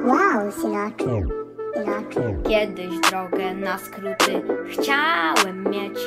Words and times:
Sinatra, 0.00 1.22
Sinatra. 1.74 2.22
Kiedyś 2.48 3.00
drogę 3.10 3.54
na 3.54 3.78
skróty 3.78 4.42
chciałem 4.70 5.64
mieć. 5.64 5.98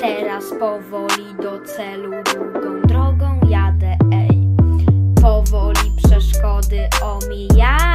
Teraz 0.00 0.44
powoli 0.60 1.34
do 1.42 1.60
celu 1.60 2.10
długą 2.10 2.82
drogą 2.82 3.40
jadę, 3.48 3.96
ej. 4.12 4.46
Powoli 5.22 5.92
przeszkody 6.04 6.88
omijam 7.02 7.89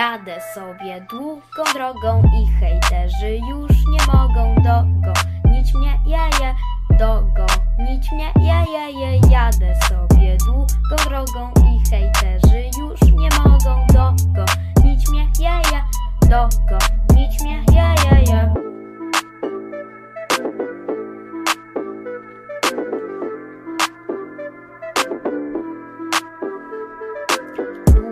Jadę 0.00 0.40
sobie 0.54 1.00
długą 1.10 1.64
drogą 1.74 2.22
i 2.22 2.46
hejterzy 2.46 3.38
już 3.48 3.70
nie 3.70 4.06
mogą 4.12 4.54
dogonić 4.54 5.74
mnie, 5.74 5.98
jeje, 6.06 6.54
dogonić 6.98 8.12
mnie, 8.12 8.32
jeje, 8.36 8.90
je, 9.00 9.20
jadę 9.30 9.74
sobie 9.88 10.36
długą 10.36 10.96
drogą 11.08 11.50
i 11.66 11.90
hejterzy 11.90 12.70
już 12.78 13.02
nie 13.02 13.28
mogą 13.44 13.86
dogonić 13.86 15.08
mnie, 15.08 15.26
jeje, 15.38 15.82
dogonić 16.22 17.42
mnie, 17.42 17.62
jeje, 17.72 17.89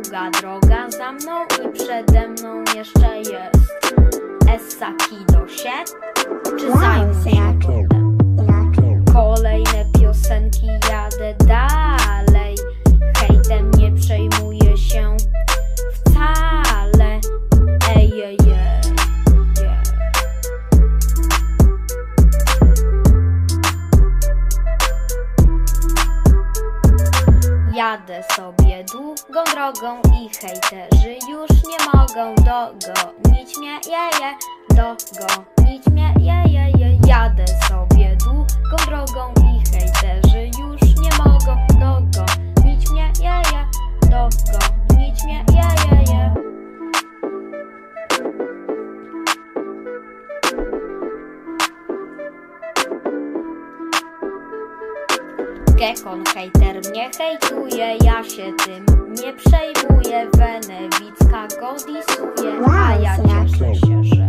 Długa 0.09 0.31
droga 0.31 0.91
za 0.91 1.13
mną 1.13 1.45
i 1.45 1.73
przede 1.73 2.29
mną 2.29 2.65
jeszcze 2.77 3.19
jest 3.19 3.93
Essaki 4.55 5.17
do 5.33 5.49
się, 5.49 5.71
czy 6.59 6.69
Wow, 6.69 6.79
zajmę 6.79 7.15
się 7.25 7.48
Jadę 27.89 28.25
sobie 28.37 28.85
długą 28.85 29.45
drogą 29.55 30.01
i 30.03 30.29
hejterzy 30.29 31.17
już 31.31 31.51
nie 31.51 31.87
mogą 31.95 32.35
dogonić 32.35 33.59
mnie, 33.59 33.81
jeje, 33.87 34.35
dogonić 34.71 35.87
mnie, 35.87 36.15
jeje, 36.19 36.73
je. 36.79 36.99
Jadę 37.07 37.45
sobie 37.69 37.98
Gekon 55.79 56.25
hejter 56.35 56.81
mnie 56.91 57.11
hejtuje, 57.19 57.97
ja 58.05 58.25
się 58.25 58.53
tym 58.65 58.87
nie 59.11 59.33
przejmuję. 59.33 60.31
Wenewicka 60.37 61.49
go 61.61 61.73
disuje, 61.73 62.67
a 62.71 62.95
ja 62.97 63.17
cieszę 63.17 63.75
się, 63.75 64.05
że. 64.05 64.29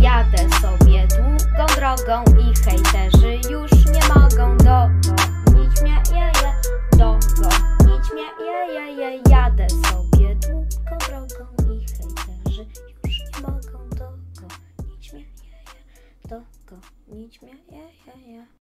Jadę 0.00 0.38
sobie 0.60 1.06
długą 1.08 1.66
drogą 1.76 2.24
i 2.40 2.56
hejterzy 2.64 3.50
już 3.50 3.70
nie 3.86 4.14
mogą 4.14 4.56
dogonić 4.56 5.82
mnie, 5.82 6.02
jeje, 6.10 6.52
dogonić 6.92 8.12
mnie, 8.12 8.46
jeje, 8.46 9.16
je. 9.16 9.99
do 16.30 16.42
gonić 17.06 17.42
me? 17.42 17.48
Yeah, 17.48 17.90
yeah, 18.06 18.28
yeah. 18.28 18.50